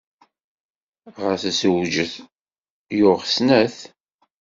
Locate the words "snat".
3.35-3.77